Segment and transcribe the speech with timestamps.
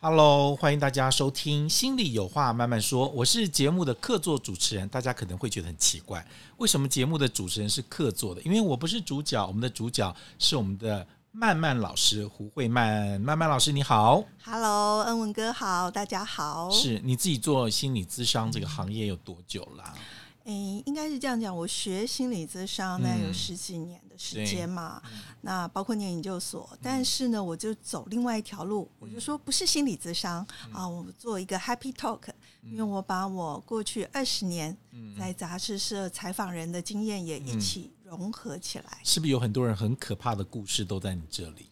[0.00, 4.88] Hello，欢迎大家收听《心里有话慢慢说》，我是节目的客座主持人。
[4.88, 6.24] 大家可能会觉得很奇怪，
[6.58, 8.40] 为什么节目的主持人是客座的？
[8.42, 13.20] 因为我不是主角，我们的主角是我们的曼曼老师胡慧曼。
[13.20, 16.70] 曼曼老师你好，Hello，恩文哥好，大家好。
[16.70, 19.94] 是你自己做心理咨商这个行业有多久了？
[20.48, 21.54] 诶，应该是这样讲。
[21.54, 25.02] 我学心理咨商呢有十几年的时间嘛，
[25.42, 26.76] 那包括念研究所。
[26.80, 32.30] 但是呢，我就走另外一条路，我就说不是心理咨商啊，我做一个 Happy Talk，
[32.62, 34.74] 因为我把我过去二十年
[35.18, 39.00] 在杂志社采访人的经验也一起融合起来。
[39.04, 41.68] 是不是有很多人很可怕的故事都在你这里？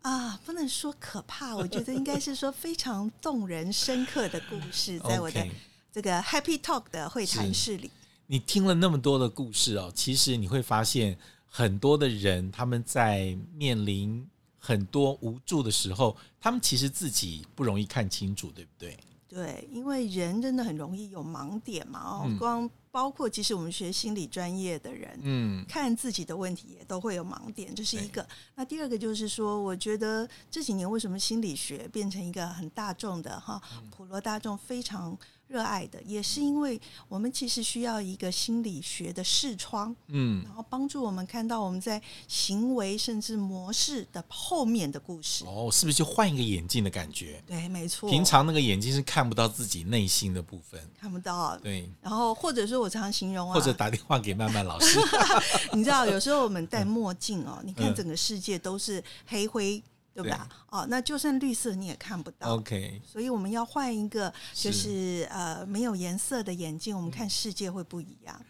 [0.00, 5.46] 啊，不能说可怕，我觉得应该是说非常动人、深刻的故事，在我的
[5.92, 7.90] 这个 Happy Talk 的会谈室里。
[8.26, 14.26] 你听了那么多的故事哦，其实你会发现很多的人他们在面临
[14.58, 18.98] 很多无助的时候，他们其实自己不容易看清楚，对不对？
[19.28, 22.00] 对，因为人真的很容易有盲点嘛。
[22.00, 28.26] 哦，光包括其实我们学心理专业的人，嗯，看自己的问题也都会有盲点，这是一个。
[28.54, 35.16] 那第二个就是说，我觉得这几年为什么心理学变成一个很大众的哈，普罗大众非常。
[35.54, 45.44] 热爱的也是因为我们其实需要一个心理学的视窗，嗯，然后帮助我们看到我们在行为甚至模式的后面的故事。
[45.46, 47.40] 哦，是不是就换一个眼镜的感觉？
[47.46, 48.10] 对，没错。
[48.10, 51.56] 平常那个眼睛是看不到自己内心的部分，看不到。
[51.58, 51.88] 对。
[52.02, 54.98] 然后或者说我常常形容啊，或者打电话给曼曼老师，
[55.72, 59.80] 你知道有时候我们戴墨镜哦，你看整个世界都是黑灰。
[60.14, 60.78] 对吧对？
[60.78, 62.54] 哦，那就算绿色你也看不到。
[62.54, 68.40] OK，所以我们要换一个，就是呃没有颜色的眼镜，我们看世界会不一样。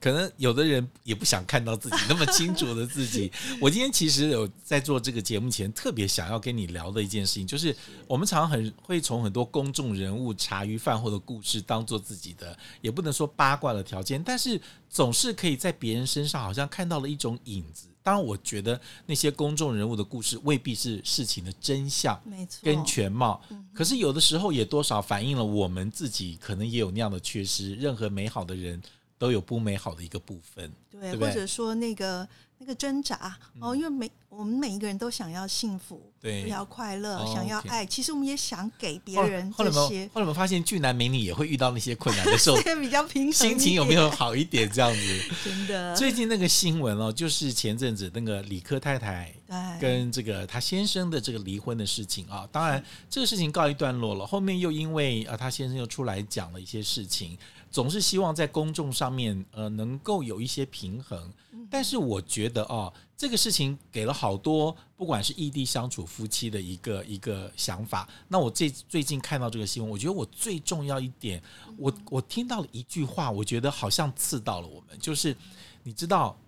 [0.00, 3.30] 可能有的人也不想看到自己那么清楚的自己。
[3.60, 7.74] 我今天其实有在做这个节目前，特别想要跟你聊的一件事情，就是
[8.06, 17.88] 我们常常很会从很多公众人物茶余饭后的故事当做自己的，也不能说八卦的条件，但是总是可以在别人身上好像看到了一种影子。
[18.04, 23.42] 当然，我觉得那些公众人物的故事未必是事情的真相，没错，跟全貌。
[23.72, 27.74] 可是有的时候也多少反映了我们自己可能也有那样的缺失。
[27.74, 28.80] 任何美好的人
[29.18, 32.28] 都有不美好的一个部分，对，或者说那个。
[32.58, 37.86] 那个挣扎哦，因为每我们每一个人都想要幸福，对，要快乐，想要爱。
[37.86, 40.10] 其实我们也想给别人这些。
[40.12, 44.68] 后来我们发现俊男美女也会遇到那些困难的时候， 比较平衡，心情有没有好一点？
[44.68, 45.94] 这样子， 真的。
[45.94, 49.32] 最近那个新闻哦，就是前阵子那个李科太太
[49.80, 52.48] 跟这个他先生的这个离婚的事情啊。
[52.50, 57.38] 当然，这个事情告一段落了，后面又因为啊，他先生又出来讲了一些事情，
[57.74, 61.28] 总是希望在公众上面呃能够有一些平衡。
[61.68, 68.08] 但是我觉得哦，这个事情给了好多不管是异地相处夫妻的一个一个想法。
[68.28, 71.42] 那我最最近看到这个新闻，我觉得我最重要一点，
[71.76, 75.36] 我我听到了一句话，我觉得好像刺到了我们，就是
[75.82, 76.38] 你知道，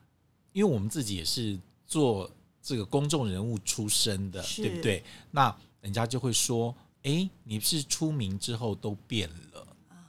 [0.52, 2.30] 因为我们自己也是做
[2.62, 5.02] 这个公众人物出身的，对不对？
[5.32, 6.72] 那人家就会说，
[7.02, 9.66] 哎，你是出名之后都变了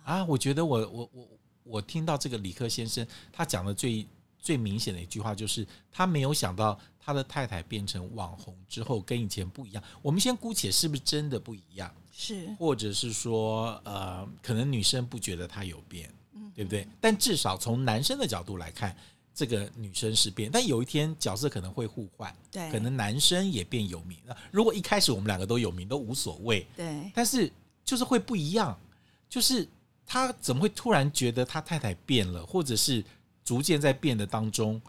[0.08, 0.26] 啊？
[0.26, 1.28] 我觉得我我我
[1.64, 4.08] 我听到这个李克先生他讲的最。
[4.40, 9.84] 最明显的一句话就是，他没有想到他的太太变成网红之后跟以前不一样。
[10.02, 11.94] 我们先姑且是不是真的不一样？
[12.14, 16.10] 是，或者是说，呃，可能女生不觉得他有变，
[16.56, 16.88] 对不对？
[17.02, 18.96] 但至少从男生的角度来看，
[19.34, 20.50] 这个女生是变。
[20.50, 24.38] 但有一天角色可能会互换，对，可能男生也变有名了。
[24.50, 27.12] 如果一开始我们两个都有名，都无所谓，对。
[27.14, 27.52] 但是
[27.84, 28.80] 就是会不一样，
[29.28, 29.68] 就是
[30.08, 33.06] 他怎么会突然觉得他太太变了，或者是？
[33.48, 34.82] 逐渐在变的当中，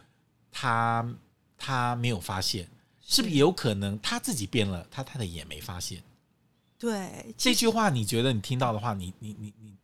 [0.50, 1.08] 他
[1.56, 2.68] 他没有发现，
[3.00, 6.02] 是不是也有可能他自己变了，他太太也没发现？
[6.76, 9.76] 对这句话，你觉得你听到的话，你你你你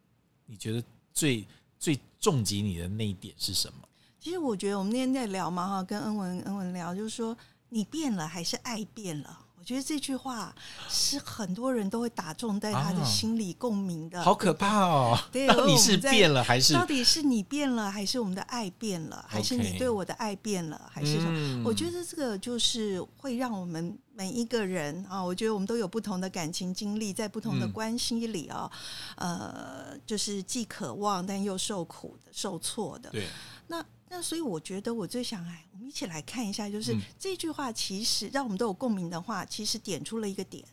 [0.46, 1.46] 你觉得最
[1.78, 3.88] 最重击你的那一点是什么？
[4.18, 9.43] 其实我觉得我们那天在聊嘛，哈，跟恩文恩文聊，就是说你变了还是爱变了？
[9.64, 10.54] 我觉得这句话
[10.90, 15.18] 是很多人都会打中在他的心理共鸣的，好可怕哦！
[15.32, 16.74] 对，到底是变了还是？
[16.74, 21.62] 到底是你变了，还是我们的爱变了，还是你对我的爱变了，还是什么？
[21.64, 28.70] 我觉得这个就是会让我们每一个人啊，我觉得我们都有不同的感情经历，在不同的关系里啊，
[29.16, 33.08] 呃，就是既渴望但又受苦的、受挫的。
[33.08, 33.26] 对，
[33.68, 33.82] 那。
[34.14, 40.64] 那所以我觉得我最想哎，我们一起来看一下，就是这句话其实让我们都有共鸣的话，其实点出了一个点。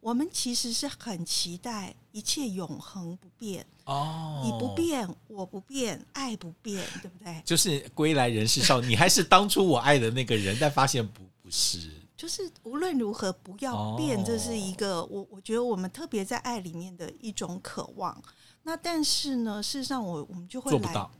[0.00, 7.42] 我们其实是很期待一切永恒不变哦，你不变，我不变，爱不变，对不对？
[7.44, 11.90] 就是归来人是少，你还是当初我爱的那个人，但发现不不是。
[12.16, 18.18] 就是无论如何不要变，这是一个我我觉得我们特别在爱里面的一种渴望。
[18.62, 21.10] 那但是呢，事实上我我们就会来。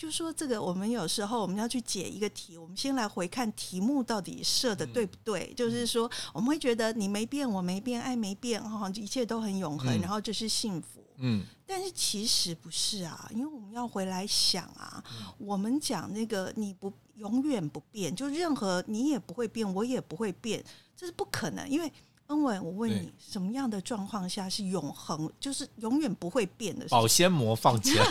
[0.00, 5.52] 就说这个，我们有时候我们要去解一个题，我们先来回看题目到底设的对不对。
[5.54, 11.04] 就是说，我们会觉得你没变，我没变，爱没变，哈，一切都很永恒，然后这是幸福。
[11.18, 15.04] 嗯，但是其实不是啊，因为我们要回来想啊，
[15.36, 20.64] 我们讲那个你不永远不变，就任何你也不会变，我也不会变，
[20.96, 21.92] 这是不可能，因为。
[22.30, 26.86] 恩文，我问你，什么样的状况下是永恒，就是永远不会变的？
[26.88, 28.04] 保鲜膜放起来。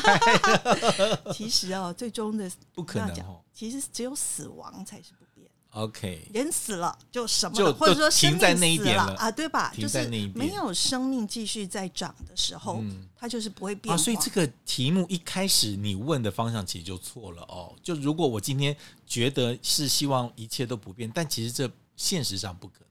[1.33, 5.50] 其实哦，最终的不可能其实只有死亡才是不变。
[5.71, 9.71] OK，人死了就什么，或者说停在那一点了啊，对吧？
[9.77, 10.06] 就是
[10.36, 12.83] 没有生命继续在长的时候，
[13.16, 13.98] 它就是不会变。
[13.98, 17.74] 所以这个题目一开始你问的方向其实就错了哦。
[17.81, 18.75] 就如果我今天
[19.07, 22.81] 觉得是希望一切都不变，但其实这现实上不可。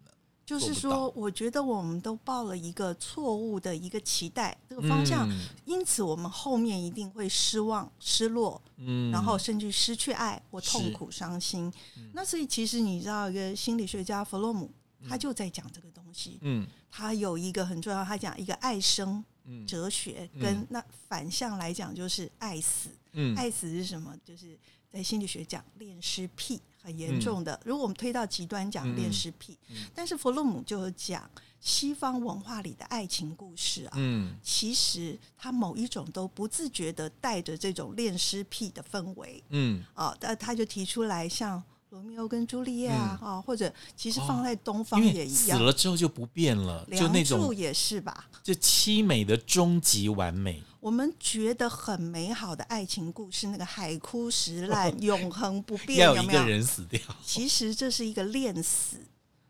[0.49, 5.29] 就是说，我觉得我们都抱了一个错误的一个期待，这个方向，
[5.67, 11.71] 因此我们后面一定会失望、失落，嗯，然后甚至失去爱或痛苦、伤心。
[12.15, 14.71] 那所以，其实你知道，一个心理学家弗洛姆，
[15.07, 16.39] 他就在讲这个东西。
[16.41, 19.23] 嗯，他有一个很重要，他讲一个爱生
[19.67, 22.89] 哲学，跟那反向来讲就是爱死。
[23.13, 24.17] 嗯，爱死是什么？
[24.25, 24.59] 就是
[24.91, 26.59] 在心理学讲恋尸癖。
[26.83, 29.57] 很严重的，如果我们推到极端讲恋尸癖，
[29.95, 31.31] 但是弗洛姆就讲
[31.61, 41.63] 西方文化里的爱情故事啊，嗯，其实他某一种都不自觉的带着这种恋尸癖的氛围，嗯，啊，但他就提出来像。
[41.91, 48.29] 罗密欧跟朱丽叶啊，啊，或者其实放在东方也一样，死了之后就不变了，就那种也是吧？
[48.43, 57.01] 就凄美的终极完美，我们觉得很美好的爱情故事，那个海枯石烂、 永恒不变，要有一个人死掉。
[57.25, 58.97] 其实这是一个恋死，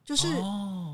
[0.04, 0.26] 就是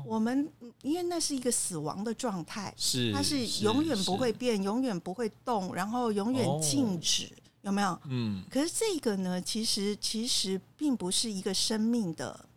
[0.05, 0.51] 我们
[0.81, 7.29] 因为那是一个死亡的状态，是它是永远不会变，永远不会动，然后永远静止。
[7.61, 7.99] 有没有？
[8.09, 12.47] 嗯，可是这个呢，其实其实并不是一个生命的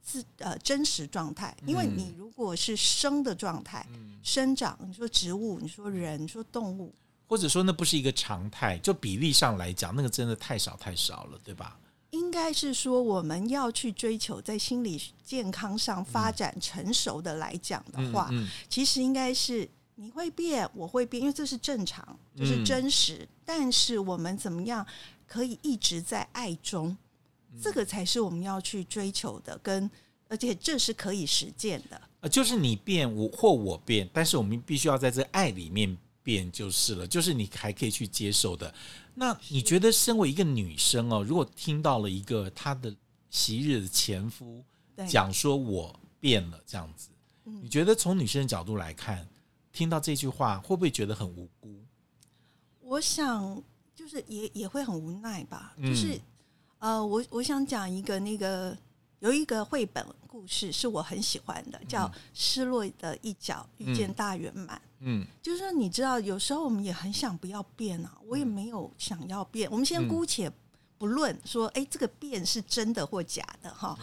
[0.00, 3.84] 自呃真实状态，因为你如果是生的状态，
[4.22, 6.94] 生长，你说植物，你说人，你说动物，
[7.26, 11.78] 或者说那不是一个常态，就比例上来讲，那个真的太少太少了，对吧？
[12.10, 18.30] 应该是说我们要去追求在心理健康上发展成熟的来讲的话，
[18.68, 19.68] 其实应该是。
[19.96, 23.28] 你会变，我会变，因为这是正常，就是真实。
[23.44, 24.84] 但是我们怎么样
[25.24, 26.96] 可以一直在爱中？
[27.62, 29.88] 这个才是我们要去追求的，跟
[30.28, 32.00] 而且这是可以实践的。
[32.22, 37.06] 呃，就是你变，我或我变，但是我们必须要在这爱里面变，就是了。
[37.06, 38.74] 就是你还可以去接受的。
[39.14, 42.92] 那你觉得，身为一个女生哦，如果听到了一个她的
[43.30, 44.64] 昔日的前夫
[45.06, 47.10] 讲说我变了这样子，
[47.62, 49.28] 你觉得从女生的角度来看？
[49.72, 51.84] 听到这句话，会不会觉得很无辜？
[52.80, 53.62] 我想，
[53.94, 55.74] 就是也也会很无奈吧。
[55.82, 56.20] 就是，
[56.78, 58.76] 呃，我我想讲一个那个
[59.24, 64.76] 有一个绘本故事是我很喜欢的，叫《失落的一角遇见大圆满》。
[65.00, 69.66] 嗯，就是说，你知道，有时候我们也很想不要变啊，我也没有想要变。
[69.70, 70.52] 我们先姑且
[70.98, 73.98] 不论说，哎，这个变是真的或假的哈。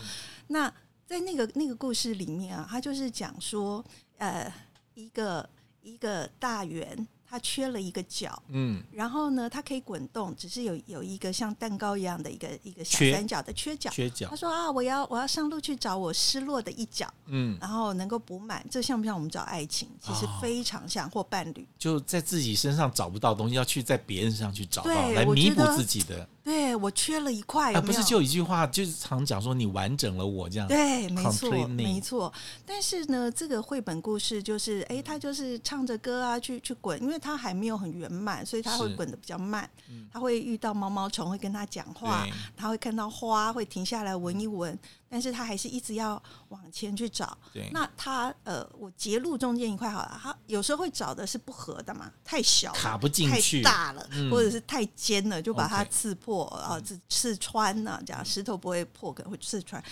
[0.48, 0.68] 那
[1.06, 3.86] 在那个那个故事里面啊，他就是讲说，
[4.18, 4.52] 呃，
[4.96, 5.48] 一个。
[5.84, 13.90] 一个大圆，它缺了一个角，嗯，然后呢，它可以滚动，只是有有一个像蛋糕一样的一个一个小三角的缺角。
[13.90, 14.28] 缺角。
[14.30, 18.66] 他说啊，我要我要上路去找我失落的一角，嗯，然后能够补满。
[18.70, 19.88] 这像不像我们找爱情？
[20.02, 21.66] 其实非常像，或伴侣。
[21.78, 26.28] 就在自己身上找不到东西，要去在别人身上去找到，来弥补自己的。
[26.44, 30.68] 对我缺了一块，啊不是就一句话，就是常讲说你完整了我这样。
[30.68, 32.34] 对，没错，没错。
[32.66, 39.70] 但是呢，这个绘本故事就是，哎，他就是唱着歌啊，去去滚，因为他还没有很圆满，所以他会滚的比较慢。
[40.12, 44.78] 他会遇到毛毛虫，会跟他讲话，他会看到花，会停下来闻一闻。
[45.12, 47.38] 但是他还是一直要往前去找。
[47.54, 59.84] 对，那他呃，我截路中间一块好了，他有时候会找的是不合的嘛，太小卡不进去，太大了，或者是太尖了，就把它刺破啊，刺刺穿了，这样石头不会破，可能会刺穿。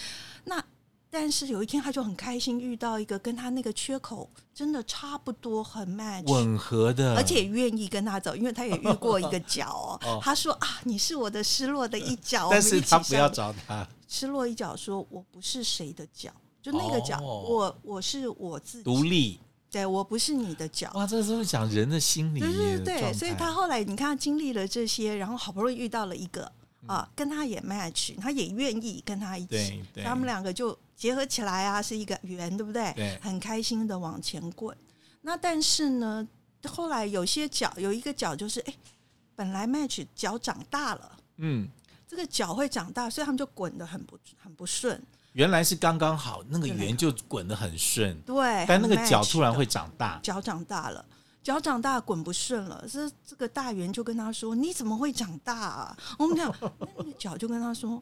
[0.46, 0.64] 那
[1.12, 10.20] 但是有一天他就很开心遇到一个跟他那个缺口真的差不多很 match 吻合的，而且愿意跟他走，因为他也遇过一个角哦。
[10.24, 13.88] 他说啊，你是我的失落的一角， 但是他不要找他。
[14.10, 16.30] 失落一角，说我不是谁的脚，
[16.62, 19.40] 就那个脚，我我是我自己独立，
[19.70, 20.92] 对我不是你的脚。
[20.96, 26.52] 哇，这是不是讲人的心理，对对对，所以他后来你看，他经历了这些，然后好不容易遇到了一个
[26.88, 32.92] 啊，跟他也 match，他也愿意跟他一起，他们两个就结合起来啊，是一个圆，对不对？
[32.96, 34.76] 对，很开心的往前滚。
[35.22, 36.28] 那但是呢，
[36.68, 38.74] 后来有些脚有一个脚就是，哎，
[39.36, 41.68] 本来 match 脚长大了，嗯，
[42.10, 45.00] 这个脚会长大，所以他们就滚得很不很不顺。
[45.34, 51.06] 原来是刚刚好，那个圆就滚得很顺，对，但那个脚突然会长大，脚长大了。
[51.42, 56.54] 脚长大滚不顺了，这这个大圆就跟他说：“你怎么会长大啊？” 我们讲
[56.98, 58.02] 那个脚就跟他说：“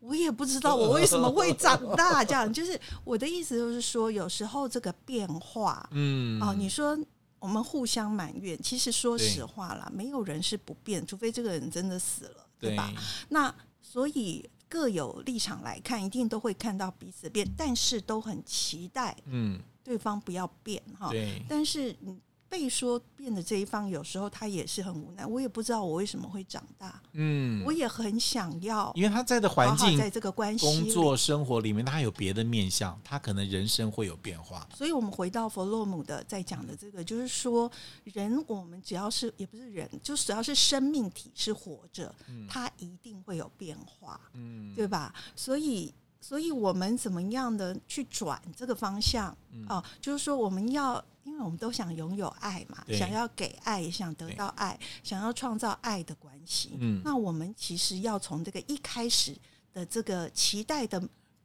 [0.00, 6.98] 我也不知道我为什么会长大。”这样 就是我的意思，就是说有时候这个变化，嗯，哦，你说
[7.38, 12.92] 我们互相埋怨，其实说实话啦，没有人是不变，除非这个人真的死了，对吧？
[13.28, 21.10] 那所以各有立场来看，一定都会看到彼此变，但是都很期待，嗯，对方不要变哈。
[21.10, 22.18] 对，但是你。
[22.48, 25.26] 被说变的这一方，有时候他也是很无奈。
[25.26, 27.00] 我也不知道我为什么会长大。
[27.12, 34.66] 嗯，我也很想要，因为他在的环境，在这个关系、工作、生活里面，他有别的面相，他可能人生会有变化。
[34.74, 37.70] 所以，我们回到弗洛姆的在讲的这个，就是说，
[38.04, 42.14] 人我们只要是也不是人，就只要是生命体是活着，
[42.48, 45.12] 他一定会有变化，嗯，对吧？
[45.36, 49.36] 所以，所以我们怎么样的去转这个方向
[49.68, 49.82] 哦？
[50.00, 51.04] 就是说，我们要。
[51.24, 56.70] 因为我们都想拥有爱嘛，想要给爱，也想得到爱，想要创造爱的关系。
[56.80, 59.36] 嗯，那我们其实要从这个一开始
[59.74, 60.98] 的这个期待的，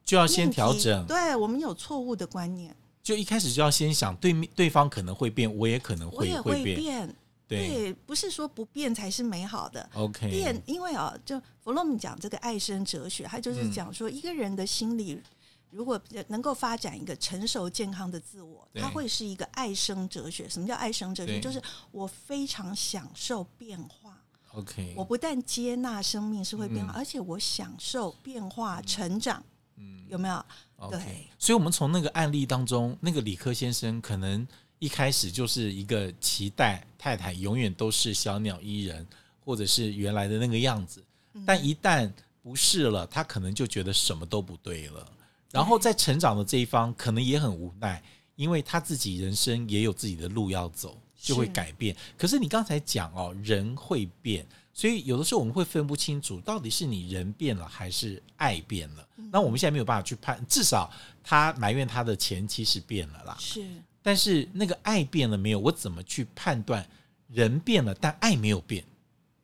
[0.05, 1.05] 就要先调整。
[1.05, 7.13] 对我们有错误的观念，就一开始就要先想对面对方可能会变，我也可能会会变。
[7.57, 9.89] 对，不是说不变才是美好的。
[9.93, 15.21] OK，变，因为啊，就弗洛姆讲这个爱生哲学，他就是讲说一个人的心理。
[15.69, 20.47] 如果能够发展一个成熟健康的自我，它会是一个爱生哲学。
[20.47, 21.39] 什么叫爱生哲学？
[21.39, 21.59] 就是
[21.91, 24.21] 我非常享受变化。
[24.51, 29.43] OK，我不但接纳生命是会变化，而且我享受变化成长。
[29.77, 30.45] 嗯，有没有？
[30.91, 31.27] 对。
[31.39, 34.47] 所以，我们从那个案例当中，那个理科先生可能
[34.83, 39.07] 一开始就是一个期待太太永远都是小鸟依人，
[39.39, 41.01] 或者是原来的那个样子。
[41.45, 42.11] 但一旦
[42.41, 45.09] 不是了，他可能就觉得什么都不对了。
[45.51, 48.03] 然后在成长的这一方可能也很无奈，
[48.35, 51.95] 因为他自己人生也有自己的路要走，就会改变。
[52.17, 59.07] 可是你刚才讲哦，人会变，所以有的时候我们会分不清楚，到底是你人变了还是爱变了。
[59.31, 60.91] 那我们现在没有办法去判，至少
[61.23, 63.37] 他埋怨他的前妻是变了啦。
[63.39, 63.65] 是，
[64.03, 65.59] 但是那个爱变了没有？
[65.59, 66.87] 我怎么去判断
[67.27, 68.85] 人变了，但爱没有变？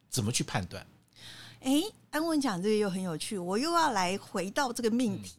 [0.10, 0.86] 怎么去判断？
[1.62, 5.34] 哎，安文讲这个又很有趣，我又要来回到这个命题。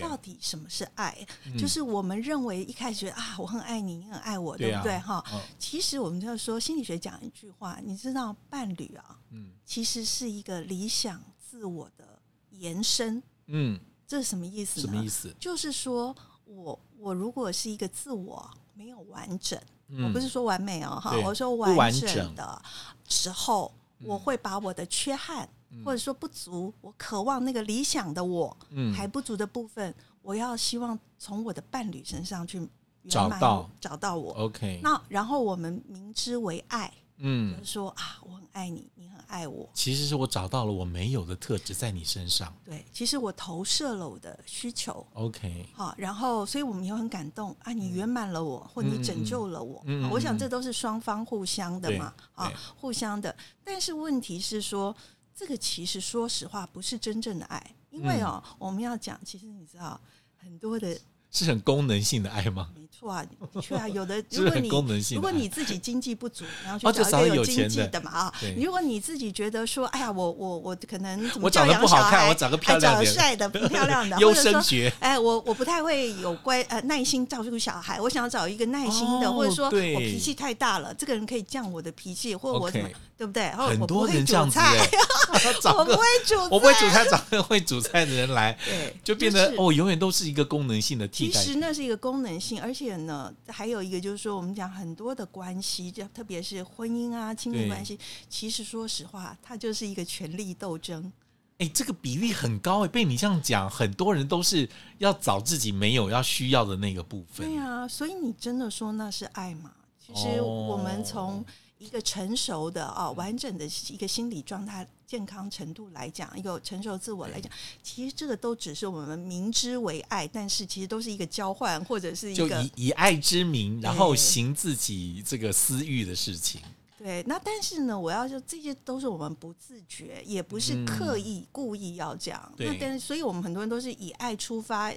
[0.00, 1.16] 到底什么是爱？
[1.56, 4.98] 就是我们认为一开始觉得啊，我很爱你，你很爱我，对不对？
[4.98, 5.24] 哈，
[5.56, 13.22] 其实我们就说心理学讲一句话，你知道伴侣啊，嗯，其实是一个理想自我的延伸。
[13.46, 14.80] 嗯，这是什么意思？
[14.80, 15.32] 什么意思？
[15.38, 16.12] 就是说
[16.44, 19.60] 我我如果是一个自我没有完整，
[20.02, 22.62] 我不是说完美哦，哈，我说完整的
[23.06, 23.70] 时候，
[24.00, 25.48] 我会把我的缺憾。
[25.84, 28.56] 或者说不足，我渴望那个理想的我
[28.94, 29.92] 还不足的部分，
[30.22, 32.64] 我要希望从我的伴侣身上去
[33.08, 34.32] 找到找到我。
[34.34, 36.94] OK，那然后我们明知为爱，
[37.24, 39.68] 嗯，就是说啊，我很爱你，你很爱我。
[39.74, 42.54] 其实是我找到了我没有的特质在你身上。
[42.64, 45.06] 对，其实我投射了我的需求。
[45.14, 49.82] OK，好，然后所以我们也很感动啊，你圆满了我，或你拯救了我。
[49.86, 53.34] 嗯，我想这都是双方互相的嘛，啊，互相的。
[53.64, 54.94] 但是问题是说。
[55.36, 60.00] 这个其实说实话不是真正的爱，因为哦，我们要讲，其实你知道
[60.36, 60.96] 很多的。
[61.34, 62.68] 是很功能性的爱吗？
[62.76, 64.22] 没错啊，的确啊，有的。
[64.30, 64.68] 如果你
[65.14, 68.34] 如果你自己经济不足，然后去找一个有经济的嘛啊。
[68.56, 74.92] 如果你自己觉得说，哎呀，我我我可能我长得不好看，我找个漂亮的、帅的、 不漂亮的，优生学。
[75.00, 82.88] 哎，我我不太会有乖呃耐心照顾小孩，我想要找一个耐心的，或者说我脾气太大了，这个人可以降我的脾气，或者我怎么
[83.18, 83.42] 对不对？
[83.42, 84.58] 然后很多人这样子，
[85.76, 91.23] 我不会煮，我不会煮菜，找个会煮菜的人来，对，就变得哦，永远都是一个功能性的替代。
[91.32, 91.94] 其实那是一个。
[92.04, 101.10] 功能性，而且呢，还有一个就是说，我们讲很多的关系，就特别是婚姻啊、亲密关系，其实说实话，它就是一个权力斗争。
[101.58, 107.48] 哎，这个比例很高哎，被你这样讲，很多人都是要找自己没有要需要的那个部分。
[107.48, 109.72] 对啊，所以你真的说那是爱吗？
[109.98, 111.42] 其实我们从。
[111.78, 117.50] 一个成熟的啊，完整的一个心理状态、健康程度来讲，一个成熟自我来讲，
[117.82, 126.60] 其实这个都只是我们明知为爱，但是其实都是一个交换，或者是一个以以爱之名，然后行自己这个私欲的事情。
[126.98, 132.52] 对，那但是呢，我要说这些都是我们不自觉，也不是刻意故意要这样。
[132.56, 134.90] 那但是，所以我们很多人都是以爱出发，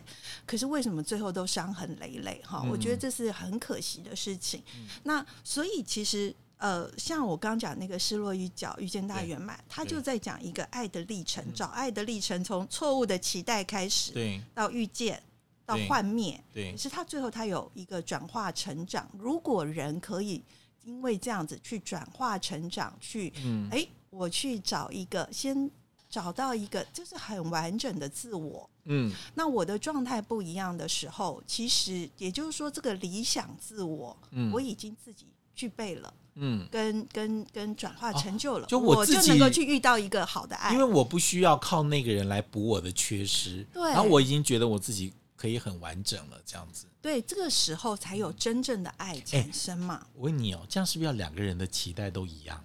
[0.46, 2.42] 可是为什么最后都伤痕累累？
[2.46, 4.64] 哈，我觉得这是很可惜的事情。
[5.04, 6.34] 那所以其实。
[6.58, 15.22] 呃，像我刚讲那个失落与角遇见大圆满，他就在讲一个爱的历程，找爱的历程，从错误的期待开始，对，到遇见，
[15.66, 19.08] 到幻灭，对，是他最后他有一个转化成长。
[19.20, 20.44] 如果人可以
[20.84, 23.32] 因为这样子去转化成长，去，
[23.70, 25.70] 哎，我去找一个，先
[26.10, 36.12] 找到一个就是很完整的自我，嗯，那我的状态不一样的时候，其实也就是说，这个理想自我，嗯，我已经自己具备了。
[36.40, 50.06] 嗯，跟跟跟转化成就了，就我就能够去遇到一个好的爱，因为我不需要靠那个人来补我的缺失，对，然后我已经觉得我自己可以很完整了，这样子，对，这个时候才有真正的爱产生嘛。
[50.14, 52.64] 我问你哦，这样是不是要两个人的期待都一样？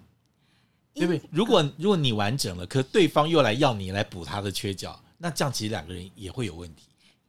[0.95, 1.23] 对不对？
[1.31, 6.83] 如果如果你完整了，可对方又来要你来补他的缺角，那这样其实两个人也会有问题。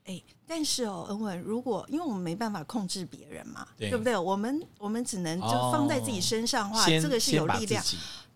[0.04, 0.22] 哎，
[0.56, 4.16] 但是哦，恩文，如果因为我们没办法控制别人嘛，对不对？
[4.16, 7.84] 我们我们只能就放在自己身上的话，这个是有力量。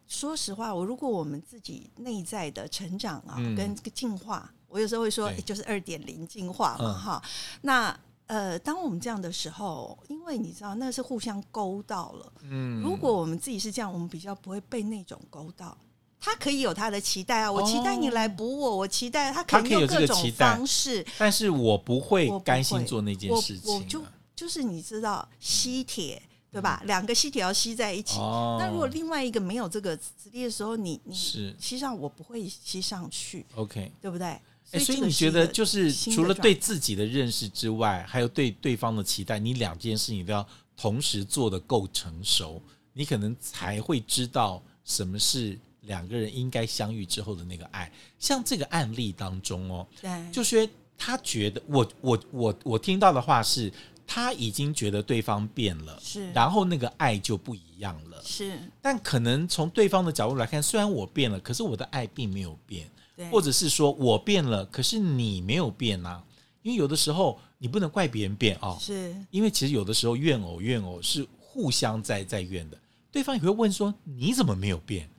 [0.08, 7.22] 说实话，我如果我们自己内在的成长啊，跟进化，我有时候会说，就是二点零进化嘛，哈。
[7.62, 7.96] 那
[8.26, 12.34] 呃，当我们这样的时候，因为你知道，那是互相勾到了。
[12.42, 15.78] 嗯，如果我们自己是这样，我们比较不会被那种勾到。
[16.28, 23.74] 他可以有他的期待啊，我期待你来补我，我期待他可以用各种方式，但是我不会甘心做那件事情。
[23.74, 24.04] 我就
[24.36, 26.84] 就是你知道吸铁对吧？
[26.86, 28.18] 两个吸铁要吸在一起，
[28.60, 31.56] 那如果另外一个没有这个磁力的时候，你你是。
[31.58, 33.90] 吸上我不会吸上去，OK。
[34.02, 34.28] 对不对？
[34.72, 45.58] 哎，所以你觉得就是除了对自己的认识之外，还有对对方的期待，你两件事情都要同时做的够成熟，你可能才会知道什么是。
[45.88, 53.72] 两个人应该相遇之后的那个爱，像这个案例当中哦，对，就是他觉得我我我我听到的话是，
[54.06, 58.60] 他已经觉得对方变了，是，然后那个爱就不一样了，是。
[58.82, 62.90] 但可能从对方的角度来看，虽然我变了，可是我的爱并没有变，
[63.32, 66.24] 或者是说我变了，可是你没有变啊。
[66.64, 69.16] 因为有的时候你不能怪别人变哦，是。
[69.32, 72.78] 因为其实有的时候怨偶怨偶是互相在在怨的，
[73.10, 75.10] 对方也会问说你怎么没有变？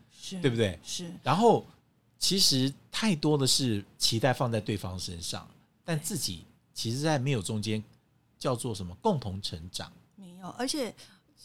[0.40, 0.78] 对不对？
[0.82, 1.12] 是。
[1.22, 1.64] 然后，
[2.18, 5.48] 其实太多的是期待放在对方身上，
[5.84, 7.82] 但自己其实，在没有中间
[8.38, 9.92] 叫做什么共同成长？
[10.16, 10.94] 没有，而且。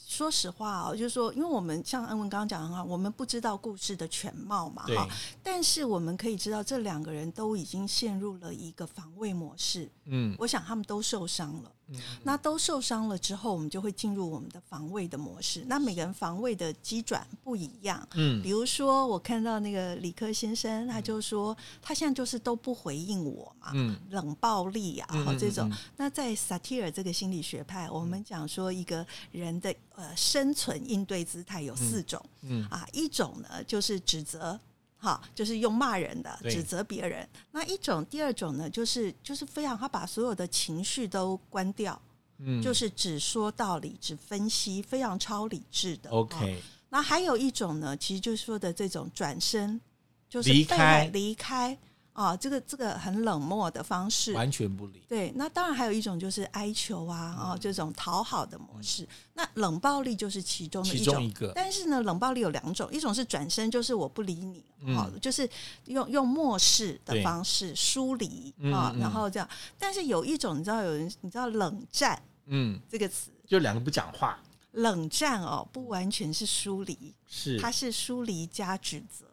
[0.06, 5.08] 说实话哦，就是说，因为我们像安文刚刚讲很好，我们不知道故事的全貌嘛，哈。
[5.42, 9.90] 但是我们可以知道，这两个人都已经陷入了一个防卫模式。
[10.06, 11.72] 嗯，我想他们都受伤了。
[11.88, 15.64] 嗯，那都受伤了之后，我们就会进入我们的防卫的模式。
[15.68, 18.08] 那每个人防卫的机转不一样。
[18.14, 25.72] 嗯，比如说我看到那个理科先生，他就说他现在就是都不回应我嘛，嗯，冷暴力啊，这种。
[25.98, 29.74] 那在萨提尔这个心理学派，我们讲说一个人的。
[29.96, 34.60] 呃，生存应对姿态有四种，嗯啊，一种呢就是指责，
[35.04, 42.02] 哈，就是用骂人的指责别人；那一种，第二种呢，就是就是非常他把所有的情绪都关掉，
[42.38, 46.10] 嗯，就是只说道理，只分析，非常超理智的。
[46.10, 49.82] OK，那还有一种呢，其实就是说的这种转身，
[50.30, 51.78] 就是离开离开。
[52.14, 55.02] 啊，这个这个很冷漠的方式，完全不理。
[55.10, 59.08] 对，那当然还有一种就是哀求啊，啊，这种讨好的模式。
[59.34, 61.24] 那冷暴力就是其中的一种。
[61.24, 61.52] 一个。
[61.56, 65.50] 但是呢，冷暴力有两种，一种是转身，就是我不理你，好，就是
[65.86, 69.50] 用用漠视的方式疏离啊，然后这样。
[69.80, 74.40] 但是有一种，你知道有人，你知道冷战，嗯，这个词就两个不讲话。
[74.74, 79.26] 冷战哦，不完全是疏离，是它是疏离加指责。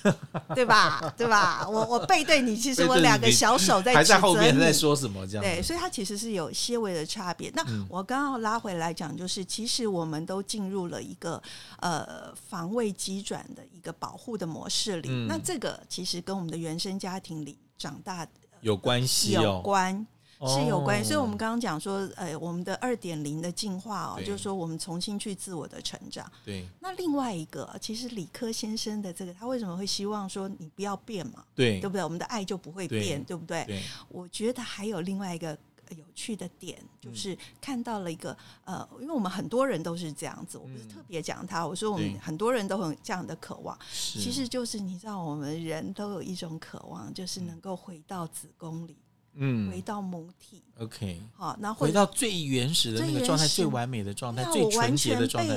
[0.54, 1.12] 对吧？
[1.16, 1.66] 对吧？
[1.68, 5.26] 我我背对你，其实我两个小手在还在后面在说什么？
[5.26, 7.50] 这样对，所以它其实是有些微的差别。
[7.54, 11.40] 那我刚刚拉回来讲，就是其实我们都进入了一个
[11.80, 15.08] 呃防卫机转的一个保护的模式里。
[15.28, 18.26] 那这个其实跟我们的原生家庭里长大
[18.60, 20.06] 有关系，有关。
[20.48, 26.30] 是有关系，所以我们刚刚讲说，呃，我们的二点零的进化哦，就是说我们重新去自我的成长。
[26.44, 26.66] 对。
[26.80, 31.44] 那另外一个，其实理科先生的这个，他为什么会希望说你不要变嘛？
[31.54, 32.02] 对，对不对？
[32.02, 33.64] 我们的爱就不会变，对不对？
[33.66, 33.82] 对。
[34.08, 35.56] 我觉得还有另外一个
[35.90, 48.96] 有趣的点，就是看到了一个呃，因为我们很多人都是这样子，我不是特别讲他，我说我们很多人都很这样的渴望，其实就是你知道，我们人都有一种渴望，就是能够回到子宫里。
[49.34, 55.56] 嗯，回到母体，OK，好，那回到最原始的那个状态，最完美的状态，最纯洁的状态。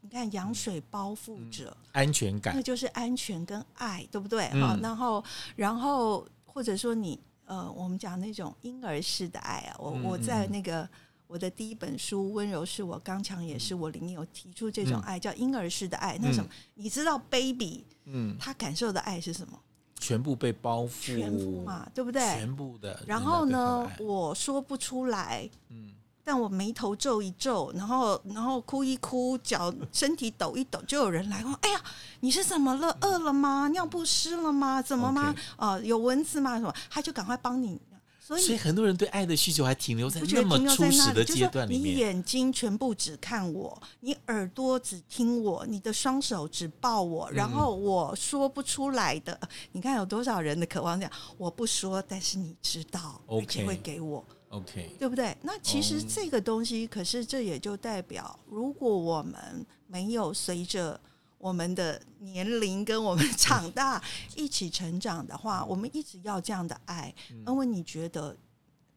[0.00, 4.48] 你看羊水包覆着安全感，那就是安全跟爱，对不对？
[4.60, 5.24] 好，然后
[5.56, 10.86] 然后或者说你呃，我们讲那种婴儿式的爱啊，我我在那个
[11.26, 16.18] 我的第一本书《温柔是我刚强也是我》里面有提出这种爱，叫婴儿式的爱。
[16.20, 16.50] 那什么？
[16.74, 19.58] 你知道 baby，嗯，他感受的爱是什么？
[20.04, 22.20] 全部被包覆，全部嘛，对不对？
[22.20, 23.02] 全部的。
[23.06, 31.80] 然后呢，我说不出来，嗯，但我眉头皱一皱，然后然后哭一哭，脚身体抖一抖，就有人来问：“哎呀，
[32.20, 32.94] 你是怎么了？
[33.00, 33.66] 饿了吗？
[33.68, 34.82] 尿不湿了吗？
[34.82, 35.34] 怎么吗？
[35.56, 36.58] 啊，有蚊子吗？
[36.58, 37.80] 什么？”他就赶快帮你。
[38.26, 41.94] 所以很多人对爱的需求还停留在那么初始的阶段里面。
[41.94, 49.38] 你眼睛全部只看我，你耳朵只听我，你的双手只抱我，然后我说不出来的。
[49.72, 51.12] 你看有多少人的渴望这样？
[51.36, 54.24] 我不说，但是你知道，而且会给我。
[54.48, 55.36] OK，对不对？
[55.42, 60.98] 那其实这个东西，可是这也就代表，如果我们没有随着。
[61.44, 64.02] 我们的年龄跟我们长大
[64.34, 67.14] 一起成长的话，我们一直要这样的爱。
[67.46, 68.34] 因为你觉得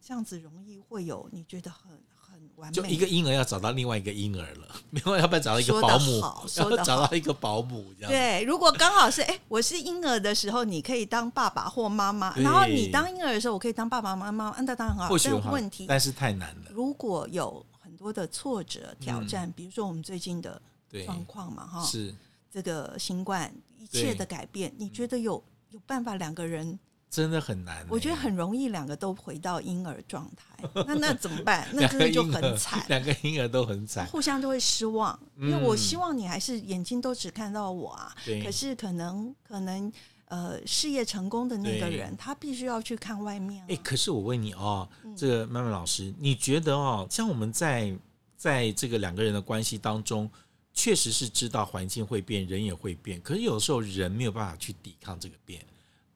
[0.02, 6.22] 这样子容易会有你觉得很很完美，就一个婴儿要找到另外一个婴儿了， 另外要不要找到一个保姆？
[6.56, 8.46] 要找到一个保姆，这样对。
[8.46, 14.56] 如果刚好是哎，我是婴儿的时候，你可以当爸爸或妈妈；然后你当婴儿的时候，我可以当爸爸妈妈。
[14.62, 16.72] 那当然很好，但问题但是太难了。
[16.72, 20.62] 如果有很多的挫折挑战，比如说我们最近的
[21.06, 22.16] 状况嘛，哈是。
[22.52, 26.78] 这个新冠一切的改变，你觉得有有办法两个人
[27.10, 27.86] 真的很难？
[27.90, 30.70] 我觉得很容易，两个都回到婴儿状态。
[30.88, 31.68] 那那怎么办？
[31.74, 35.18] 那真的就很惨， 两个婴儿都很惨，互相都会失望。
[35.38, 39.92] 因为我希望你还是眼睛都只看到我啊，可是可能可能
[40.26, 43.64] 呃事业成功的那个人，他必须要去看外面。
[43.70, 47.98] 哎，可是我问你哦，这个曼曼老师，你觉得哦，像我们在
[48.36, 50.30] 在这个两个人的关系当中。
[50.78, 53.20] 确实是知道环境会变，人也会变。
[53.22, 55.66] 可是有时候人没有办法去抵抗这个变，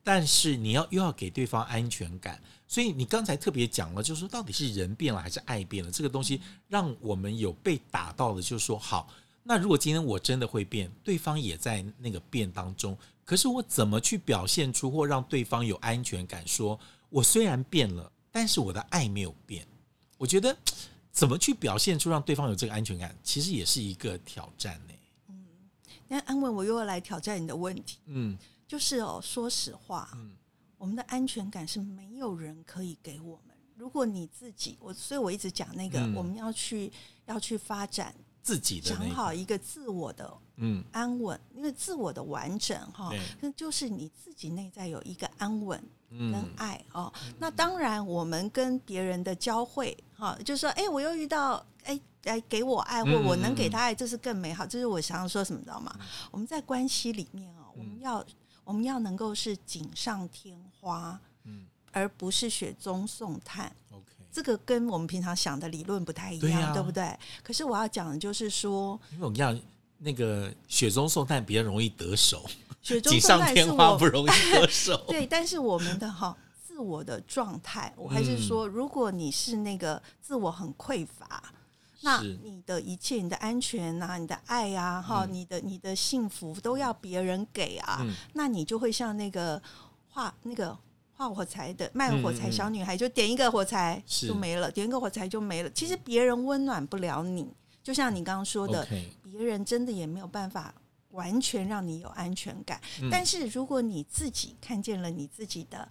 [0.04, 2.40] 但是你要又要给对方安全感。
[2.68, 5.90] 所以你刚才特别讲了，就是说到底是人变了还是爱变了？
[5.90, 9.12] 这个东西让我们有被打到的，就是说好。
[9.44, 12.96] 那如果今天我真的会变，对方也在那个变当中，
[13.26, 16.48] 可是我怎么去表现出或让对方有安全感？
[16.48, 19.66] 说我虽然变了，但是我的爱没有变。
[20.20, 20.56] 我觉得。
[21.12, 24.94] 怎么去表现出让对方有这个安全感，其实也是一个挑战呢。
[25.28, 25.46] 嗯，
[26.08, 28.00] 那安文，我又要来挑战你的问题。
[28.06, 30.32] 嗯，就是哦，说实话，嗯，
[30.78, 33.56] 我们的安全感是没有人可以给我们。
[33.76, 36.92] 如果你自己，我，所以我一直讲那个，我们要去
[37.26, 45.82] 要去发展自己的，讲好一个自我的嗯安稳，因为自我的完整哈，那就是你自己内在有一个安稳。
[46.14, 54.66] 跟爱哦，那当然，我们跟别人的交汇哈，就是说，哎，我又遇到，哎，来给我爱，或我能给他爱，这是更美好。
[54.66, 55.98] 这是我想要说什么，知道吗？
[56.30, 58.26] 我们在关系里面哦，我们要
[58.66, 63.74] 我们要能够是锦上添花，嗯，而不是雪中送炭。
[63.94, 67.18] OK，这个跟我们平常想的理论不太一样，对不对？
[67.44, 69.56] 可是我要讲的就是说，因为我们要
[69.98, 72.46] 那个雪中送炭比较容易得手。
[72.82, 81.54] 锦上添花不容易得手， 对，但是我们的哈自我的状态，我还是说，如果你是那个自我很匮乏，
[82.02, 89.62] 那你的一切，你的安全啊，你的爱呀，哈，你的你的幸福都要别人给啊，那你就会像那个
[90.10, 90.76] 画那个
[91.22, 95.70] 画火柴的卖火柴小女孩，就点一个火柴就没了，点一个火柴就没了。
[95.70, 97.48] 其实别人温暖不了你，
[97.84, 98.88] 就像你刚刚说的，
[99.24, 100.74] 别人真的也没有办法。
[101.12, 102.80] 完全让你有安全感，
[103.12, 105.86] 但是如果你自己看见了你自己的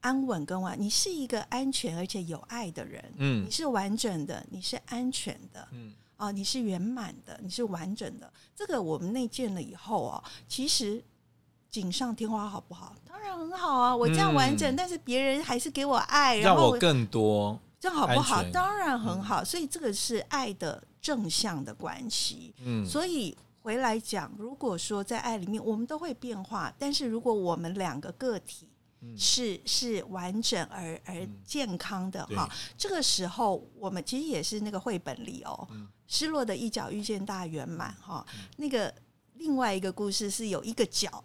[0.00, 8.32] 安稳跟完，你是一个安全而且有爱的人，嗯，你是完整的，你是安全的，嗯，啊，你是圆满的，你是完整的。
[8.54, 11.02] 这个我们内建了以后哦，其实
[11.70, 12.94] 锦上添花好不好？
[13.06, 18.42] 当然很好啊，我这样完整，但是别人还是给我爱，让我更多，这样好不好？
[18.52, 23.36] 当然很好，所以这个是爱的正向的关系，嗯，所以。
[23.62, 28.66] 回来讲，如果说在爱里面，我们都会变化，但是如果我们两个个体
[29.18, 35.68] 是是完整而而健康的哈，这个时候我们其实也是那个绘本里哦，
[36.06, 38.24] 失落的一角遇见大圆满哈，
[38.56, 38.92] 那个
[39.34, 41.22] 另外一个故事是有一个角，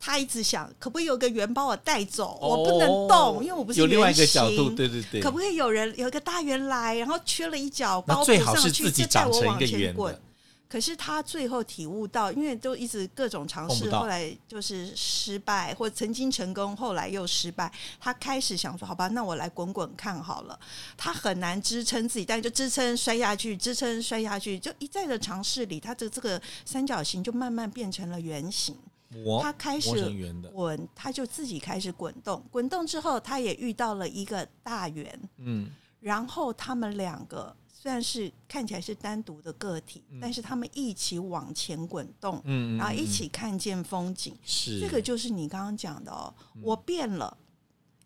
[0.00, 10.20] 他一直想可不可以有个圆把我带走，我不能动，因为我不是圆形，对对对，可不可以有人有一个大圆来，然后缺了一角，包最好是自己长成一个圆的。
[10.70, 17.72] 可是他最后体悟到，因为都一直各种尝试，后来就是失败，或曾经成功，后来又失败。
[17.98, 20.60] 他开始想说：“好吧，那我来滚滚看好了。”
[20.94, 28.76] 他很难支撑自己，但就支撑摔下去，支撑摔下去，就一再的尝试里，他的这个三角形就慢慢变成了圆形。
[29.42, 29.90] 他开始
[30.52, 32.44] 滚，他就自己开始滚动。
[32.50, 35.20] 滚动之后，他也遇到了一个大圆。
[35.38, 37.54] 嗯，然后他们两个。
[37.80, 46.34] 虽然是看起来是单独的个体，但是他们一起往前滚动，嗯，然后一起看见风景，是这个就是你刚刚讲的哦。
[46.60, 47.38] 我变了，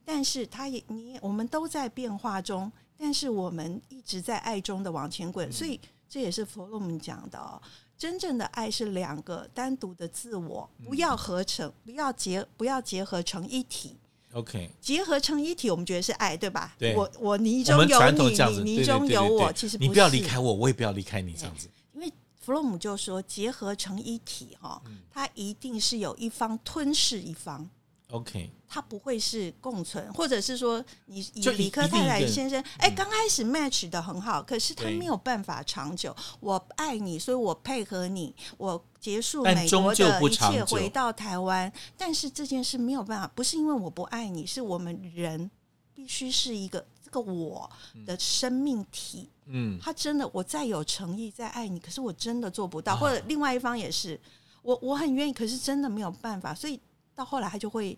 [0.04, 7.60] 但是他也你我们都在变化中，但是我们一直在爱中的往前滚，所以这也是弗洛姆讲的哦。
[8.02, 13.96] 真正的爱是两个单独的自我，不要合成，不要结，不要结合成一体。
[14.32, 16.74] OK，结合成一体，我们觉得是爱，对吧？
[16.76, 21.70] 对，我我泥中有你，你泥中有我，其实你不要离开我，我也不要离开你，这样子。
[21.92, 27.70] 因为弗洛姆就说，结合成一体，哈，它一定是有一方吞噬一方。
[28.12, 36.14] OK，他不会是共存，或者是说，你以理科太太先生，哎，刚开始 match 的很好，可是他没有办法长久。
[36.38, 41.72] 我爱你，所以我配合你，我结束美国的一切，回到台湾。
[41.96, 45.50] 但是这件事没有办法，不是因为我不爱你，是我们人
[45.94, 47.70] 必须是一个这个我
[48.04, 49.30] 的生命体。
[49.46, 52.94] 嗯，他真的，我再有诚意再爱你，可是我真的做不到。
[52.94, 54.20] 或者另外一方也是，
[54.60, 56.78] 我我很愿意，可是真的没有办法，所以。
[57.22, 57.96] 到后来，他就会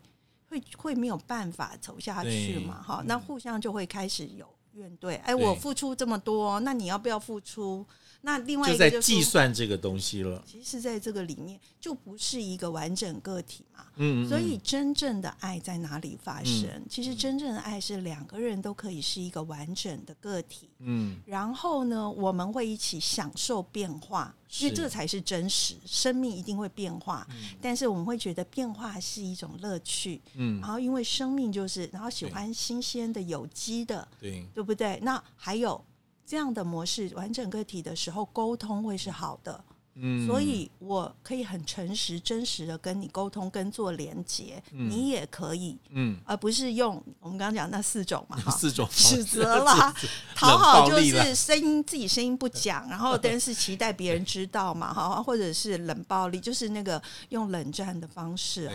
[0.50, 2.82] 会会没有办法走下去嘛？
[2.82, 5.18] 哈，那互相就会开始有怨怼。
[5.22, 7.86] 哎，我付出这么多，那你要不要付出？
[8.24, 10.42] 那另外一个就在计算这个东西了。
[10.46, 13.84] 其实，在这个里面，就不是一个完整个体嘛。
[13.96, 16.66] 嗯，所以真正的爱在哪里发生？
[16.88, 20.70] 其实，真正的爱是两个人都可以是一个完整的个体。
[20.78, 25.76] 嗯，然后呢，我们会一起享受变化，因为这才是真实。
[25.84, 27.26] 生命一定会变化，
[27.60, 30.22] 但是我们会觉得变化是一种乐趣。
[30.34, 34.98] 嗯，然后因为生命就是，然后喜欢新鲜的、有机的，对，对不对？
[35.02, 35.84] 那还有。
[36.26, 39.64] 这样的模式，完整个体的时候，沟通会是好的。
[39.96, 44.60] 嗯，所以我可以很诚实、真实的跟你沟通，跟做连接。
[44.72, 49.94] 你也可以，嗯，而不是用我们刚刚讲那四种嘛， 四种指责啦，
[50.34, 58.74] 讨好就是声音自己声音不讲，然后但是期待别人知道嘛，哈，或者是冷暴力，就是那个用冷战的方式啊。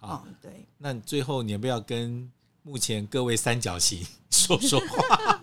[0.00, 0.66] 好，对。
[0.78, 2.28] 那最后你要不要跟
[2.64, 5.37] 目前各位三角形 说说话？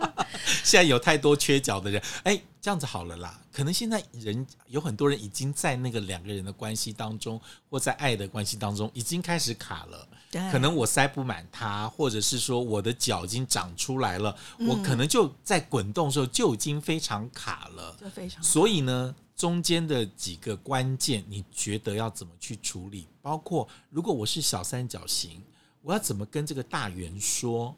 [0.65, 3.39] 现在有太多缺角的人，哎，这样子好了啦。
[3.51, 10.07] 可能现在人有很多人已经在那个两个人的关系当中，或在爱的关系当中，已经开始卡了。
[10.51, 14.35] 可能我塞不满他，或者是说我的脚已经长出来了，
[14.67, 17.95] 我可能就在滚动的时候就已经非常卡了。
[18.01, 18.43] 就非常。
[18.43, 23.07] 所以呢，中间的几个关键，你觉得要怎么去处理？
[23.21, 25.41] 包括如果我是小三角形，
[25.81, 27.73] 我要怎么跟这个大圆说，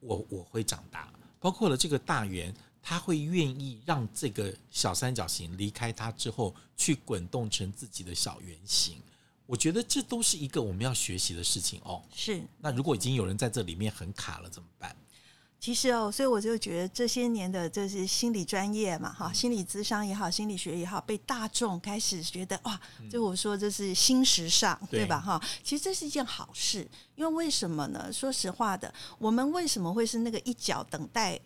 [0.00, 1.08] 我我会长大。
[1.40, 8.98] 包括了这个大圆，他会愿意让这个小三角形离开它之后，去滚动成自己的小圆形。
[9.46, 12.00] 我觉得这都是一个我们要学习的事情哦。
[12.14, 12.40] 是。
[12.58, 14.94] 那如果已经有人在这里面很卡了，怎么办？
[15.60, 25.20] 其实哦，所以我就觉得这些年的这些心理专业嘛，哈，心理咨商也好，心理学也好，被大众开始觉得哇，就我说这是新时尚，对吧？
[25.20, 28.10] 哈，其实这是一件好事，因为为什么呢？
[28.10, 31.38] 说实话的，我们为什么会是那个一脚等待？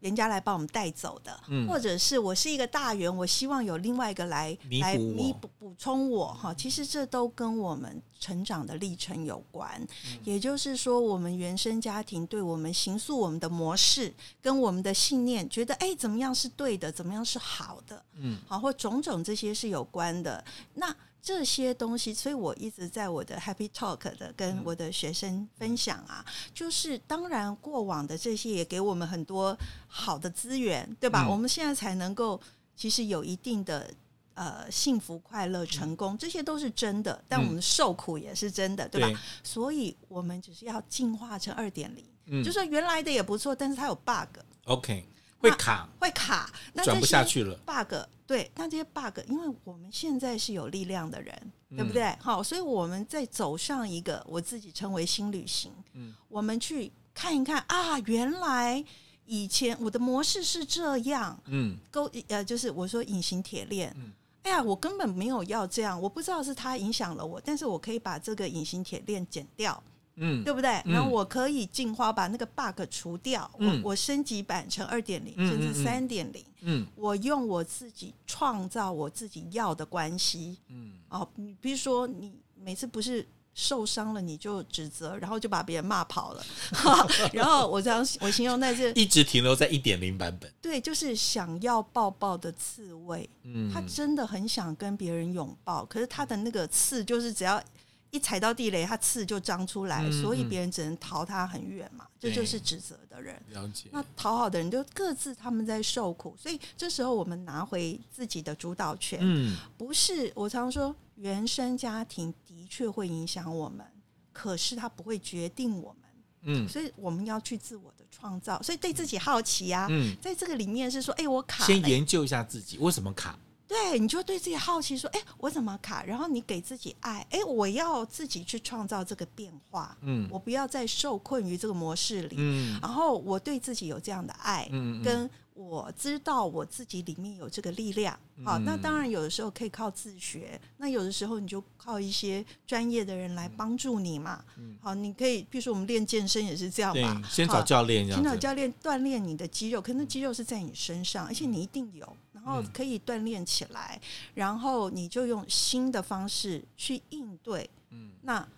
[0.00, 6.54] 人家来把我们带走的，或者是我是一个大员，我希望有另外一个来来弥补补充我哈。
[6.54, 9.80] 其实这都跟我们成长的历程有关，
[10.24, 20.44] 也就是说，我们原生家庭对我们形塑我们的模式，跟我们的信念，觉得哎怎么样是对的，怎么样是好的，嗯，好或种种这些是有关的。
[20.74, 31.28] 那这些东西，所以我一直在我的 Happy Talk 的跟我的学生分享啊，就是当然过往的这些也给我们很多好的资源，对吧？
[31.28, 32.40] 我们现在才能够
[32.76, 33.92] 其实有一定的
[34.34, 39.20] 呃幸福、快乐、成功，这些都是真的，但我们受苦也是真的，对吧？
[39.42, 44.38] 所以我们只是要进化成二点零，就说原来的也不错，但是它有 bug。
[44.64, 45.06] OK。
[45.38, 46.50] 会卡，会卡，
[46.84, 47.56] 转不下去了。
[47.64, 47.94] bug
[48.26, 52.14] 对，那这些 bug，因为我们现在是有力量的人，对不对？
[52.20, 55.72] 好，所以我们在走上一个我自己称为新旅行。
[55.94, 58.84] 嗯，我们去看一看啊，原来
[59.24, 61.40] 以前我的模式是这样。
[61.46, 63.94] 嗯，勾呃，就是我说隐形铁链。
[63.96, 69.82] 嗯，哎呀，我根本没有要这样，我不知道是它影响了我，但是我可以把这个隐形铁链剪掉。
[70.20, 70.82] 嗯，对不对？
[70.84, 76.44] 然后我可以进化，把那个 bug 除掉，我我升级版成二点零，甚至三点零。
[76.62, 80.58] 嗯，我用我自己创造我自己要的关系。
[80.68, 86.44] 嗯，哦，你比如说，你每次不是受伤了，你就指责，然后就把别人骂跑了。
[87.32, 90.52] 然后我这样我形容那是一直停留在一点零版本。
[90.60, 93.28] 对，就是想要抱抱的刺猬。
[93.44, 97.62] 嗯，他真的很想跟别人拥抱，可是他的那个刺就是只要。
[98.10, 102.06] 一踩到地雷，它刺就张出来，所以别人只能逃他很远嘛。
[102.18, 103.40] 这就是指责的人。
[103.50, 103.88] 了解。
[103.92, 109.18] 那讨好的人就各自他们在受苦，所以这时候我们拿回自己的主导权。
[109.22, 113.86] 嗯，不是我常说，原生家庭的确会影响我们，
[114.32, 116.10] 可是它不会决定我们。
[116.42, 119.86] 嗯，所以我们要去自我的创造，所以对自己好奇啊。
[119.90, 121.64] 嗯，在这个里面是说，哎，我卡。
[121.64, 123.38] 先研究一下自己为什么卡。
[123.68, 129.94] 对，你就对自己好奇，说：“哎，我怎么卡？”然后你给自己爱，哎，我要自己去创造这个变化。
[130.00, 132.36] 嗯，我不要再受困于这个模式里。
[132.38, 138.18] 嗯，然后我对自己有这样的爱，嗯，跟我知道我自己里面有这个力量。
[138.42, 144.42] 好，那当然有的时候可以靠自学，那有的时候你就靠一些专业的人来帮助你嘛。
[144.56, 152.16] 嗯，好，你可以，比如说我们练健身也是这样吧，先找教练，先找教练锻炼你的肌肉，可那肌肉是在你身上，而且你一定有。
[152.48, 154.00] 然后可以锻炼起来，
[154.34, 158.48] 然后你就用新的方式去应对，嗯，那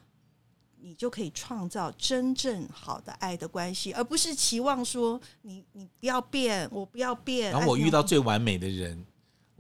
[0.81, 9.05] 你就可以创造真正好的爱的关系，而不是期望说你你不要变，我不要变，然后我遇到最完美的人。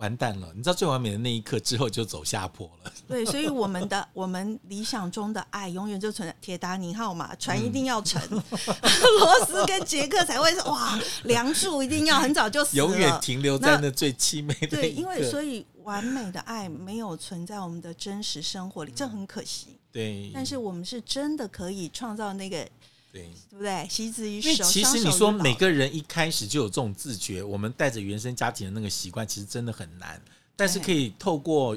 [0.00, 0.50] 完蛋了！
[0.56, 2.92] 你知道最完美的那一刻之后就走下坡了。
[3.06, 14.68] 对，所以我们的 我们理想中的爱永远就存铁达尼号嘛，船一定要沉， 罗斯跟杰克才会哇，梁祝一定要很早就死，永远停留在那最凄美的。
[14.68, 19.78] 对，因为所以完美的爱没有存在我们的真实生活里，这很可惜。
[19.92, 22.66] 对，但是我们是真的可以创造那个。
[23.12, 23.87] 对，对不对？
[23.88, 24.62] 习之于手。
[24.64, 30.20] 其实你说每个人一开始就有这种自觉，我们带着原生家庭的那个习惯，其实真的很难。
[30.55, 31.77] 但是可以透过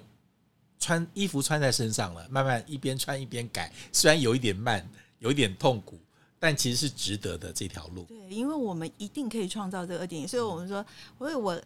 [0.79, 4.87] 穿衣服穿在身上了，慢慢一边穿一边改，虽然有一点慢，
[5.19, 5.99] 有一点痛苦，
[6.37, 8.03] 但其实是值得的这条路。
[8.03, 10.85] 对，因为我们一定可以创造这个点，所以我们说，
[11.17, 11.59] 所以我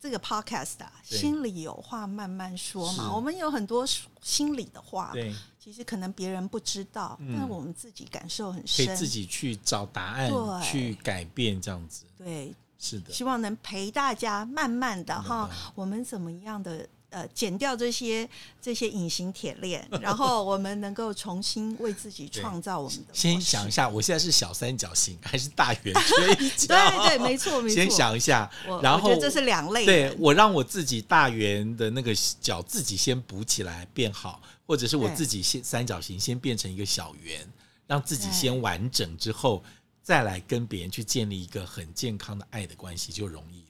[0.00, 3.14] 这个 podcast 啊，心里有话慢慢说嘛。
[3.14, 3.84] 我们有很多
[4.22, 5.10] 心里的话。
[5.12, 5.34] 对。
[5.62, 12.06] 其实可能别人不知道，但我们自己感受很深，可以自己去找答案，去改变这样子。
[12.16, 16.88] 对，是的，希望能陪大家慢慢的哈，我们怎么样的。
[17.10, 18.28] 呃，剪掉这些
[18.62, 23.12] 这些隐形铁链， 然后我们能够重新为自己创造我们的。
[23.12, 26.34] 先想一下，我现在是小三角形还是大圆锥？
[26.66, 27.74] 对对，没错没错。
[27.74, 28.48] 先想一下，
[28.80, 29.84] 然后这是两类。
[29.84, 37.44] 对我让我自己大圆的那个角自己先补起来变好，或者是我自己先三角形先变成一个小圆，
[37.88, 39.64] 让自己先完整之后，
[40.00, 43.64] 再来跟别人去建立一个很健康的爱的关系，就容易。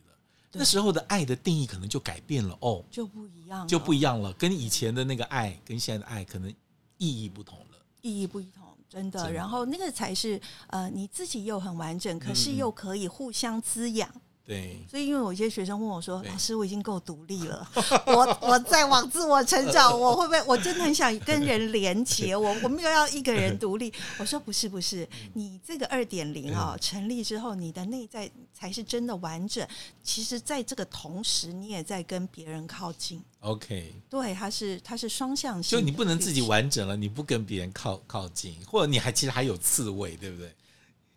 [0.52, 6.52] 那时候的爱的定义可能就改变了哦，就不一样，就不一样了，跟以前的那个爱跟现在的爱可能
[6.98, 9.32] 意义不同了，意义不同，真的。
[9.32, 14.10] 然后那个才是呃，你自己又很完整，可是又可以互相滋养。
[14.50, 17.70] 对，所以因为有些学生问我说：“老师，我已经够独立了，
[18.04, 20.42] 我 我在往自我成长， 我会不会？
[20.42, 29.64] 我真的很想跟人连接，我我没有要一个人独立。”我说：“不是，不是，你这个二点零啊成立之后，你的内在才是真的完整。
[30.02, 33.22] 其实，在这个同时，你也在跟别人靠近。
[33.42, 40.52] OK，对，它是它是双向性，就你不能自己完整了，你不跟别人靠靠近，或者你还其实还有刺猬，对不对？”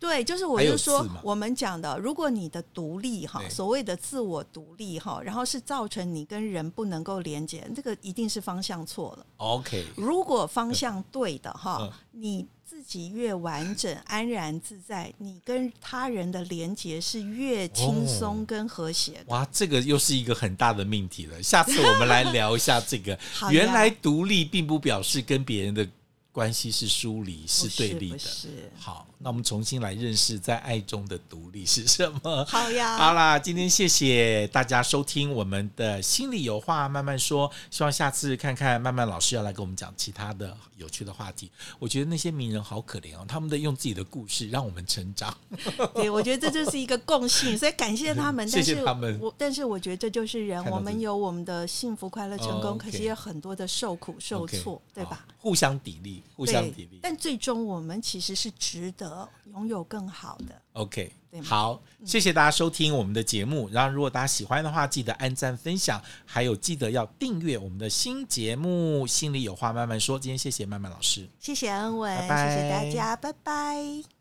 [0.04, 9.26] 对，就是我就说，我们讲的，如果你的独立哈，所谓的自我独立哈，然后是造成你跟人不能够连接，这个一定是方向错了。
[9.38, 19.24] OK，如果方向对的哈，你自己越完整、安然自在，你跟他人的连接是越轻松跟和谐。
[19.28, 21.42] 哇，这个又是一个很大的命题了。
[21.42, 23.18] 下次我们来聊一下这个。
[23.50, 25.88] 原来独立并不表示跟别人的。
[26.34, 28.18] 关系是疏离，是对立的。
[28.76, 32.44] 好，那我们重新来认识在爱中的独立是什么。
[32.44, 37.50] 好呀，好啦，今天谢谢大家收听我们的心里有话慢慢说。
[37.70, 41.50] 希望下次看看慢慢老师要来跟我们讲其他的有趣的话题。
[41.78, 45.34] 我觉得那些名人好可怜哦，他们的用自己的故事让我们成长。
[45.94, 48.46] 对，我觉得这就是一个共性，所以感谢他们。
[48.46, 49.18] 谢谢他们。
[49.18, 55.24] 我但是我觉得这就是人，我们有我们的幸福、快乐、成功，可是也有很多的受苦、受挫，对吧？
[55.38, 56.20] 互相砥砺。
[56.36, 60.60] 互相砥砺，但最终我们其实是值得择拥有更好的。
[60.72, 61.12] OK，
[61.42, 63.68] 好，谢谢大家收听我们的节目。
[63.70, 70.18] 然后，如果大家喜欢的话，记得按赞、分享，还有记得要订阅我们的新节目《心里有话慢慢说》。
[70.22, 74.13] 今天谢谢曼曼老师，谢谢恩文，谢谢大家，拜拜。